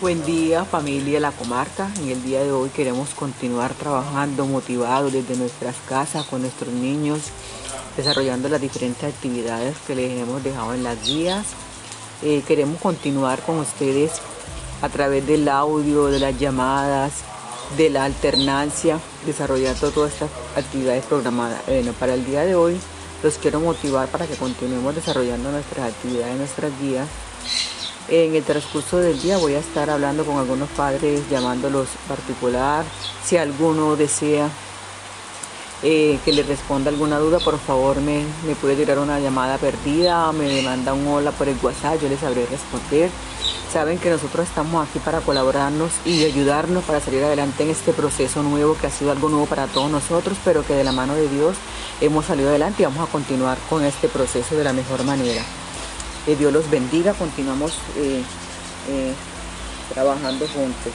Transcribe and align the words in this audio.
Buen 0.00 0.24
día 0.24 0.64
familia 0.64 1.18
La 1.18 1.32
Comarca. 1.32 1.90
En 2.00 2.10
el 2.10 2.22
día 2.22 2.44
de 2.44 2.52
hoy 2.52 2.68
queremos 2.68 3.14
continuar 3.14 3.74
trabajando 3.74 4.46
motivados 4.46 5.12
desde 5.12 5.34
nuestras 5.34 5.74
casas 5.88 6.24
con 6.26 6.42
nuestros 6.42 6.72
niños, 6.72 7.32
desarrollando 7.96 8.48
las 8.48 8.60
diferentes 8.60 9.02
actividades 9.02 9.76
que 9.88 9.96
les 9.96 10.20
hemos 10.20 10.44
dejado 10.44 10.72
en 10.72 10.84
las 10.84 11.04
guías. 11.04 11.46
Eh, 12.22 12.44
queremos 12.46 12.80
continuar 12.80 13.42
con 13.42 13.58
ustedes 13.58 14.12
a 14.82 14.88
través 14.88 15.26
del 15.26 15.48
audio, 15.48 16.06
de 16.06 16.20
las 16.20 16.38
llamadas, 16.38 17.24
de 17.76 17.90
la 17.90 18.04
alternancia, 18.04 19.00
desarrollando 19.26 19.90
todas 19.90 20.12
estas 20.12 20.30
actividades 20.54 21.04
programadas. 21.06 21.60
Bueno, 21.66 21.92
para 21.94 22.14
el 22.14 22.24
día 22.24 22.44
de 22.44 22.54
hoy 22.54 22.78
los 23.24 23.36
quiero 23.38 23.58
motivar 23.58 24.06
para 24.06 24.28
que 24.28 24.36
continuemos 24.36 24.94
desarrollando 24.94 25.50
nuestras 25.50 25.92
actividades, 25.92 26.36
nuestras 26.36 26.70
guías 26.80 27.08
en 28.08 28.34
el 28.34 28.42
transcurso 28.42 28.98
del 28.98 29.20
día 29.20 29.36
voy 29.36 29.54
a 29.54 29.58
estar 29.58 29.90
hablando 29.90 30.24
con 30.24 30.36
algunos 30.38 30.68
padres, 30.70 31.28
llamándolos 31.30 31.88
particular. 32.08 32.84
Si 33.24 33.36
alguno 33.36 33.96
desea 33.96 34.48
eh, 35.82 36.18
que 36.24 36.32
le 36.32 36.42
responda 36.42 36.90
alguna 36.90 37.18
duda, 37.18 37.38
por 37.38 37.58
favor 37.58 38.00
me, 38.00 38.24
me 38.46 38.54
puede 38.54 38.76
tirar 38.76 38.98
una 38.98 39.20
llamada 39.20 39.58
perdida, 39.58 40.32
me 40.32 40.62
manda 40.62 40.94
un 40.94 41.06
hola 41.06 41.30
por 41.32 41.48
el 41.48 41.56
WhatsApp, 41.62 42.00
yo 42.00 42.08
les 42.08 42.20
sabré 42.20 42.46
responder. 42.46 43.10
Saben 43.72 43.98
que 43.98 44.08
nosotros 44.08 44.48
estamos 44.48 44.88
aquí 44.88 44.98
para 44.98 45.20
colaborarnos 45.20 45.92
y 46.06 46.24
ayudarnos 46.24 46.84
para 46.84 47.00
salir 47.00 47.22
adelante 47.22 47.64
en 47.64 47.70
este 47.70 47.92
proceso 47.92 48.42
nuevo 48.42 48.74
que 48.80 48.86
ha 48.86 48.90
sido 48.90 49.12
algo 49.12 49.28
nuevo 49.28 49.44
para 49.44 49.66
todos 49.66 49.90
nosotros, 49.90 50.38
pero 50.42 50.64
que 50.64 50.72
de 50.72 50.84
la 50.84 50.92
mano 50.92 51.14
de 51.14 51.28
Dios 51.28 51.54
hemos 52.00 52.24
salido 52.24 52.48
adelante 52.48 52.82
y 52.82 52.86
vamos 52.86 53.06
a 53.06 53.12
continuar 53.12 53.58
con 53.68 53.84
este 53.84 54.08
proceso 54.08 54.56
de 54.56 54.64
la 54.64 54.72
mejor 54.72 55.04
manera. 55.04 55.44
Que 56.28 56.36
Dios 56.36 56.52
los 56.52 56.68
bendiga, 56.68 57.14
continuamos 57.14 57.72
eh, 57.96 58.22
eh, 58.90 59.14
trabajando 59.94 60.46
juntos. 60.46 60.92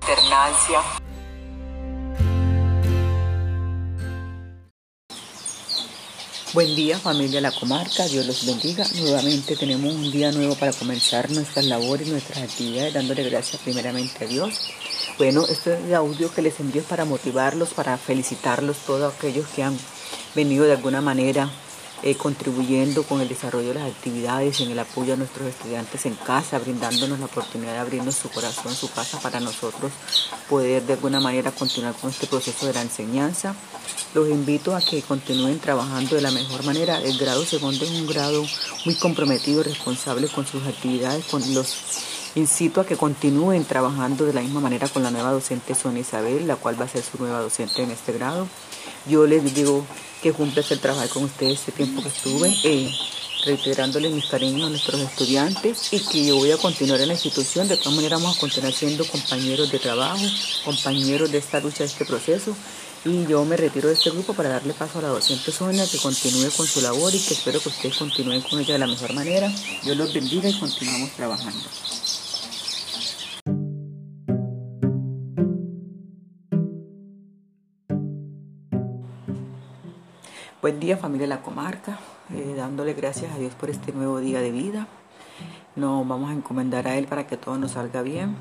Alternancia. 0.00 0.80
Buen 6.52 6.74
día 6.74 6.98
familia 6.98 7.40
La 7.40 7.52
Comarca, 7.52 8.08
Dios 8.08 8.26
los 8.26 8.44
bendiga. 8.44 8.84
Nuevamente 8.96 9.54
tenemos 9.54 9.94
un 9.94 10.10
día 10.10 10.32
nuevo 10.32 10.56
para 10.56 10.72
comenzar 10.72 11.30
nuestras 11.30 11.64
labores, 11.64 12.08
nuestras 12.08 12.38
actividades, 12.38 12.92
dándole 12.92 13.22
gracias 13.22 13.62
primeramente 13.62 14.24
a 14.24 14.26
Dios 14.26 14.58
bueno, 15.18 15.46
este 15.48 15.94
audio 15.94 16.32
que 16.32 16.42
les 16.42 16.60
envío 16.60 16.82
para 16.82 17.04
motivarlos, 17.04 17.70
para 17.70 17.96
felicitarlos, 17.96 18.78
todos 18.86 19.14
aquellos 19.14 19.46
que 19.48 19.62
han 19.62 19.76
venido 20.34 20.64
de 20.64 20.72
alguna 20.72 21.00
manera 21.00 21.50
eh, 22.02 22.14
contribuyendo 22.14 23.02
con 23.04 23.22
el 23.22 23.28
desarrollo 23.28 23.68
de 23.68 23.74
las 23.74 23.90
actividades, 23.90 24.60
en 24.60 24.70
el 24.70 24.78
apoyo 24.78 25.14
a 25.14 25.16
nuestros 25.16 25.48
estudiantes 25.48 26.04
en 26.04 26.14
casa, 26.14 26.58
brindándonos 26.58 27.18
la 27.18 27.24
oportunidad 27.24 27.72
de 27.72 27.78
abrirnos 27.78 28.14
su 28.14 28.28
corazón, 28.28 28.74
su 28.74 28.90
casa 28.90 29.18
para 29.20 29.40
nosotros 29.40 29.90
poder 30.50 30.82
de 30.82 30.92
alguna 30.92 31.20
manera 31.20 31.50
continuar 31.50 31.94
con 31.94 32.10
este 32.10 32.26
proceso 32.26 32.66
de 32.66 32.74
la 32.74 32.82
enseñanza. 32.82 33.54
Los 34.12 34.28
invito 34.28 34.76
a 34.76 34.80
que 34.82 35.00
continúen 35.02 35.58
trabajando 35.58 36.16
de 36.16 36.22
la 36.22 36.30
mejor 36.30 36.62
manera. 36.64 37.00
El 37.00 37.16
grado 37.16 37.44
segundo 37.44 37.82
es 37.84 37.90
un 37.90 38.06
grado 38.06 38.44
muy 38.84 38.94
comprometido, 38.96 39.62
responsable 39.62 40.28
con 40.28 40.46
sus 40.46 40.66
actividades, 40.66 41.24
con 41.24 41.42
los 41.54 41.74
Incito 42.36 42.82
a 42.82 42.86
que 42.86 42.98
continúen 42.98 43.64
trabajando 43.64 44.26
de 44.26 44.34
la 44.34 44.42
misma 44.42 44.60
manera 44.60 44.88
con 44.88 45.02
la 45.02 45.10
nueva 45.10 45.32
docente 45.32 45.74
Sonia 45.74 46.02
Isabel, 46.02 46.46
la 46.46 46.56
cual 46.56 46.78
va 46.78 46.84
a 46.84 46.88
ser 46.88 47.02
su 47.02 47.16
nueva 47.16 47.40
docente 47.40 47.82
en 47.82 47.90
este 47.90 48.12
grado. 48.12 48.46
Yo 49.08 49.26
les 49.26 49.54
digo 49.54 49.86
que 50.22 50.34
cumple 50.34 50.62
el 50.68 50.78
trabajar 50.78 51.08
con 51.08 51.24
ustedes 51.24 51.60
este 51.60 51.72
tiempo 51.72 52.02
que 52.02 52.08
estuve, 52.08 52.54
eh, 52.64 52.92
reiterándoles 53.46 54.12
mis 54.12 54.26
cariños 54.26 54.66
a 54.66 54.68
nuestros 54.68 55.00
estudiantes 55.00 55.90
y 55.94 56.00
que 56.00 56.26
yo 56.26 56.36
voy 56.36 56.50
a 56.50 56.58
continuar 56.58 57.00
en 57.00 57.08
la 57.08 57.14
institución. 57.14 57.68
De 57.68 57.78
todas 57.78 57.94
maneras 57.94 58.20
vamos 58.20 58.36
a 58.36 58.40
continuar 58.40 58.74
siendo 58.74 59.06
compañeros 59.06 59.72
de 59.72 59.78
trabajo, 59.78 60.26
compañeros 60.62 61.32
de 61.32 61.38
esta 61.38 61.58
lucha, 61.60 61.78
de 61.78 61.86
este 61.86 62.04
proceso. 62.04 62.54
Y 63.06 63.24
yo 63.26 63.46
me 63.46 63.56
retiro 63.56 63.88
de 63.88 63.94
este 63.94 64.10
grupo 64.10 64.34
para 64.34 64.50
darle 64.50 64.74
paso 64.74 64.98
a 64.98 65.02
la 65.02 65.08
docente 65.08 65.52
Sonia 65.52 65.86
que 65.90 65.96
continúe 65.96 66.50
con 66.54 66.66
su 66.66 66.82
labor 66.82 67.14
y 67.14 67.18
que 67.18 67.32
espero 67.32 67.60
que 67.60 67.70
ustedes 67.70 67.96
continúen 67.96 68.42
con 68.42 68.60
ella 68.60 68.74
de 68.74 68.80
la 68.80 68.86
mejor 68.88 69.14
manera. 69.14 69.50
Dios 69.84 69.96
los 69.96 70.12
bendiga 70.12 70.50
y 70.50 70.58
continuamos 70.58 71.12
trabajando. 71.12 71.64
Buen 80.62 80.80
día 80.80 80.96
familia 80.96 81.24
de 81.24 81.34
la 81.34 81.42
comarca, 81.42 81.98
eh, 82.34 82.54
dándole 82.56 82.94
gracias 82.94 83.30
a 83.30 83.38
Dios 83.38 83.52
por 83.52 83.68
este 83.68 83.92
nuevo 83.92 84.20
día 84.20 84.40
de 84.40 84.50
vida. 84.50 84.88
Nos 85.76 86.08
vamos 86.08 86.30
a 86.30 86.32
encomendar 86.32 86.88
a 86.88 86.96
Él 86.96 87.06
para 87.06 87.26
que 87.26 87.36
todo 87.36 87.58
nos 87.58 87.72
salga 87.72 88.00
bien. 88.00 88.36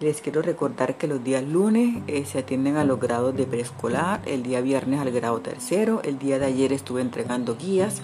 Les 0.00 0.20
quiero 0.22 0.42
recordar 0.42 0.96
que 0.96 1.06
los 1.06 1.22
días 1.22 1.44
lunes 1.44 2.02
eh, 2.08 2.24
se 2.24 2.40
atienden 2.40 2.76
a 2.76 2.84
los 2.84 2.98
grados 2.98 3.36
de 3.36 3.46
preescolar, 3.46 4.20
el 4.26 4.42
día 4.42 4.60
viernes 4.60 5.00
al 5.00 5.12
grado 5.12 5.38
tercero, 5.38 6.00
el 6.02 6.18
día 6.18 6.40
de 6.40 6.46
ayer 6.46 6.72
estuve 6.72 7.00
entregando 7.00 7.56
guías. 7.56 8.02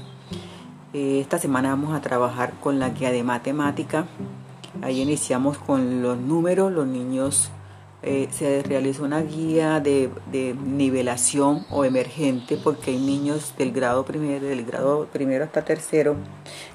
Eh, 0.93 1.19
esta 1.19 1.38
semana 1.38 1.70
vamos 1.70 1.97
a 1.97 2.00
trabajar 2.00 2.53
con 2.60 2.78
la 2.78 2.91
guía 2.91 3.10
de 3.10 3.25
matemática. 3.25 4.06
Ahí 4.82 5.00
iniciamos 5.00 5.58
con 5.58 6.00
los 6.00 6.16
números, 6.16 6.70
los 6.70 6.87
niños 6.87 7.50
eh, 8.03 8.29
se 8.31 8.62
realiza 8.62 9.03
una 9.03 9.23
guía 9.23 9.81
de, 9.81 10.11
nivelación 10.65 11.67
o 11.71 11.84
emergente 11.84 12.57
porque 12.62 12.91
hay 12.91 12.99
niños 12.99 13.55
del 13.57 13.73
grado 13.73 14.05
primero, 14.05 14.47
del 14.47 14.65
grado 14.65 15.07
primero 15.12 15.45
hasta 15.45 15.65
tercero 15.65 16.17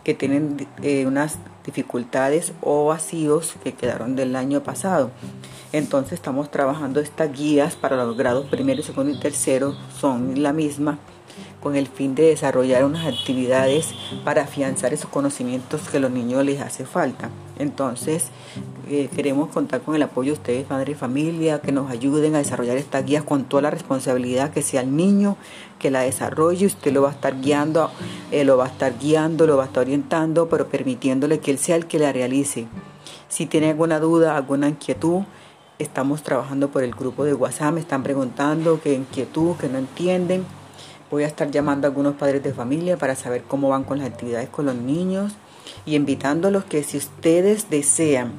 que 0.04 0.14
tienen 0.14 0.68
eh, 0.81 1.06
unas 1.06 1.38
dificultades 1.66 2.54
o 2.62 2.88
vacíos 2.88 3.54
que 3.64 3.74
quedaron 3.74 4.16
del 4.16 4.36
año 4.36 4.64
pasado. 4.64 5.12
Entonces 5.72 6.14
estamos 6.14 6.52
trabajando 6.52 7.00
estas 7.00 7.31
guías 7.31 7.76
para 7.76 7.96
los 7.96 8.18
grados 8.18 8.48
primero, 8.48 8.84
segundo 8.84 9.12
y 9.12 9.20
tercero, 9.20 9.76
son 10.00 10.42
la 10.42 10.54
misma 10.54 10.98
con 11.62 11.76
el 11.76 11.88
fin 11.88 12.16
de 12.16 12.24
desarrollar 12.24 12.84
unas 12.84 13.06
actividades 13.06 13.94
para 14.26 14.44
afianzar 14.44 14.94
esos 14.94 15.10
conocimientos 15.10 15.82
que 15.90 15.98
a 15.98 16.00
los 16.00 16.12
niños 16.12 16.44
les 16.44 16.60
hace 16.60 16.86
falta. 16.86 17.30
Entonces, 17.60 18.30
eh, 18.90 19.10
queremos 19.16 19.50
contar 19.50 19.82
con 19.82 19.96
el 19.96 20.02
apoyo 20.02 20.34
de 20.34 20.40
ustedes, 20.40 20.66
padre 20.66 20.94
y 20.94 20.96
familia, 20.96 21.62
que 21.62 21.72
nos 21.72 21.92
ayuden 21.92 22.34
a 22.34 22.40
desarrollar 22.40 22.78
estas 22.78 23.06
guías 23.06 23.24
con 23.24 23.44
toda 23.44 23.62
la 23.62 23.70
responsabilidad 23.70 24.52
que 24.52 24.64
sea 24.64 24.82
el 24.82 24.96
niño 24.96 25.38
que 25.78 25.92
la 25.92 26.02
desarrolle, 26.02 26.66
usted 26.66 26.92
lo 26.92 27.04
va 27.04 27.10
a 27.10 27.14
estar 27.14 27.40
guiando, 27.42 27.90
eh, 28.32 28.44
lo 28.44 28.58
va 28.58 28.66
a 28.66 28.68
estar 28.68 28.98
guiando, 29.00 29.48
lo 29.48 29.58
va 29.58 29.64
a 29.64 29.66
estar 29.68 29.82
orientando, 29.82 30.50
pero 30.50 30.68
permitiéndole 30.68 31.40
que 31.40 31.52
él 31.52 31.58
sea 31.58 31.76
el 31.76 31.86
que 31.86 32.00
la 32.00 32.12
realice. 32.12 32.68
Si 33.30 33.46
tiene 33.46 33.70
alguna 33.70 34.00
duda, 34.00 34.36
alguna 34.36 34.70
inquietud, 34.70 35.22
estamos 35.80 36.22
trabajando 36.22 36.70
por 36.70 36.84
el 36.84 36.92
grupo 36.92 37.24
de 37.24 37.34
WhatsApp, 37.34 37.74
me 37.74 37.80
están 37.80 38.04
preguntando 38.04 38.80
qué 38.82 38.94
inquietud, 38.94 39.56
que 39.58 39.70
no 39.70 39.78
entienden 39.78 40.46
Voy 41.12 41.24
a 41.24 41.28
estar 41.28 41.52
llamando 41.52 41.86
a 41.86 41.90
algunos 41.90 42.16
padres 42.16 42.42
de 42.42 42.54
familia 42.54 42.96
para 42.96 43.16
saber 43.16 43.44
cómo 43.44 43.68
van 43.68 43.84
con 43.84 44.00
las 44.00 44.08
actividades 44.08 44.48
con 44.48 44.66
los 44.66 44.76
niños 44.76 45.34
y 45.86 45.96
invitándolos 45.96 46.64
que 46.64 46.84
si 46.84 46.96
ustedes 46.98 47.70
desean, 47.70 48.32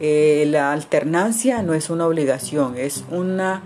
eh, 0.00 0.44
la 0.50 0.72
alternancia 0.72 1.62
no 1.62 1.74
es 1.74 1.90
una 1.90 2.08
obligación, 2.08 2.76
es 2.76 3.04
una, 3.12 3.62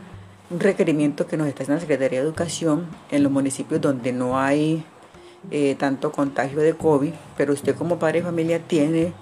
un 0.51 0.61
requerimiento 0.61 1.27
que 1.27 1.39
nos 1.39 1.49
está 1.49 1.63
haciendo 1.63 1.77
la 1.77 1.81
Secretaría 1.81 2.21
de 2.21 2.27
Educación 2.27 2.89
en 3.11 3.23
los 3.23 3.33
municipios 3.33 3.81
donde 3.81 4.13
no 4.13 4.39
hay 4.39 4.85
eh, 5.51 5.75
tanto 5.79 6.13
contagio 6.13 6.61
de 6.61 6.75
COVID, 6.75 7.13
pero 7.39 7.55
usted 7.55 7.75
como 7.75 7.99
padre 7.99 8.19
de 8.19 8.27
familia 8.27 8.59
tiene, 8.59 9.15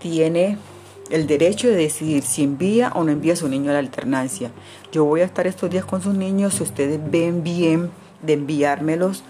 tiene 0.00 0.58
el 1.08 1.28
derecho 1.28 1.68
de 1.68 1.76
decidir 1.76 2.24
si 2.24 2.42
envía 2.42 2.90
o 2.96 3.04
no 3.04 3.12
envía 3.12 3.34
a 3.34 3.36
su 3.36 3.48
niño 3.48 3.70
a 3.70 3.74
la 3.74 3.78
alternancia. 3.78 4.50
Yo 4.90 5.04
voy 5.04 5.20
a 5.20 5.24
estar 5.24 5.46
estos 5.46 5.70
días 5.70 5.84
con 5.84 6.02
sus 6.02 6.16
niños, 6.16 6.54
si 6.54 6.64
ustedes 6.64 7.00
ven 7.10 7.44
bien 7.44 7.90
de 8.22 8.34
enviármelos. 8.34 9.22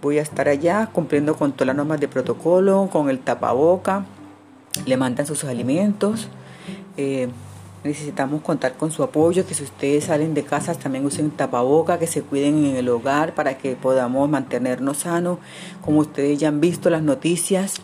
Voy 0.00 0.18
a 0.18 0.22
estar 0.22 0.48
allá 0.48 0.88
cumpliendo 0.92 1.36
con 1.36 1.52
todas 1.52 1.68
las 1.68 1.76
normas 1.76 2.00
de 2.00 2.08
protocolo, 2.08 2.88
con 2.92 3.10
el 3.10 3.18
tapaboca. 3.18 4.04
Le 4.86 4.96
mandan 4.96 5.26
sus 5.26 5.44
alimentos. 5.44 6.28
Eh, 6.96 7.28
necesitamos 7.84 8.42
contar 8.42 8.74
con 8.74 8.90
su 8.90 9.02
apoyo, 9.02 9.46
que 9.46 9.54
si 9.54 9.64
ustedes 9.64 10.04
salen 10.04 10.34
de 10.34 10.44
casa 10.44 10.74
también 10.74 11.04
usen 11.04 11.30
tapaboca, 11.30 11.98
que 11.98 12.06
se 12.06 12.22
cuiden 12.22 12.64
en 12.64 12.76
el 12.76 12.88
hogar 12.88 13.34
para 13.34 13.58
que 13.58 13.76
podamos 13.76 14.28
mantenernos 14.28 14.98
sanos. 14.98 15.38
Como 15.84 16.00
ustedes 16.00 16.38
ya 16.38 16.48
han 16.48 16.60
visto 16.60 16.90
las 16.90 17.02
noticias, 17.02 17.76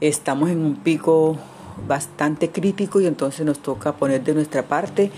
estamos 0.00 0.50
en 0.50 0.60
un 0.60 0.76
pico 0.76 1.36
bastante 1.86 2.50
crítico 2.50 3.00
y 3.00 3.06
entonces 3.06 3.46
nos 3.46 3.60
toca 3.60 3.92
poner 3.92 4.24
de 4.24 4.34
nuestra 4.34 4.62
parte 4.64 5.10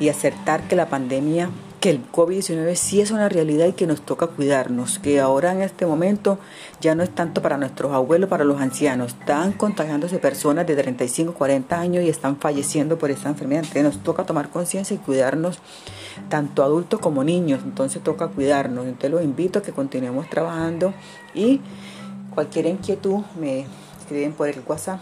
y 0.00 0.08
acertar 0.08 0.68
que 0.68 0.76
la 0.76 0.88
pandemia 0.88 1.50
que 1.84 1.90
el 1.90 2.00
COVID-19 2.10 2.74
sí 2.76 3.02
es 3.02 3.10
una 3.10 3.28
realidad 3.28 3.66
y 3.66 3.74
que 3.74 3.86
nos 3.86 4.00
toca 4.00 4.28
cuidarnos, 4.28 4.98
que 4.98 5.20
ahora 5.20 5.52
en 5.52 5.60
este 5.60 5.84
momento 5.84 6.38
ya 6.80 6.94
no 6.94 7.02
es 7.02 7.10
tanto 7.10 7.42
para 7.42 7.58
nuestros 7.58 7.92
abuelos, 7.92 8.30
para 8.30 8.44
los 8.44 8.58
ancianos, 8.58 9.08
están 9.12 9.52
contagiándose 9.52 10.18
personas 10.18 10.66
de 10.66 10.76
35, 10.76 11.34
40 11.34 11.78
años 11.78 12.02
y 12.02 12.08
están 12.08 12.38
falleciendo 12.38 12.96
por 12.96 13.10
esta 13.10 13.28
enfermedad, 13.28 13.64
entonces 13.64 13.82
nos 13.84 14.02
toca 14.02 14.24
tomar 14.24 14.48
conciencia 14.48 14.94
y 14.94 14.98
cuidarnos 14.98 15.58
tanto 16.30 16.62
adultos 16.62 17.00
como 17.00 17.22
niños, 17.22 17.60
entonces 17.62 18.02
toca 18.02 18.28
cuidarnos, 18.28 18.86
entonces 18.86 19.10
los 19.10 19.22
invito 19.22 19.58
a 19.58 19.62
que 19.62 19.72
continuemos 19.72 20.30
trabajando 20.30 20.94
y 21.34 21.60
Cualquier 22.34 22.66
inquietud 22.66 23.20
me 23.38 23.64
escriben 24.00 24.32
por 24.32 24.48
el 24.48 24.60
WhatsApp 24.66 24.98